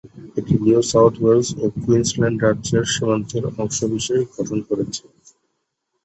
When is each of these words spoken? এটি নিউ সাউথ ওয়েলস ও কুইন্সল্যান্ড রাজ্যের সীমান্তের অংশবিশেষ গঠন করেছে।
এটি 0.37 0.53
নিউ 0.63 0.79
সাউথ 0.91 1.13
ওয়েলস 1.19 1.49
ও 1.57 1.75
কুইন্সল্যান্ড 1.77 2.37
রাজ্যের 2.45 2.83
সীমান্তের 2.93 3.43
অংশবিশেষ 3.57 4.21
গঠন 4.35 4.59
করেছে। 4.67 5.03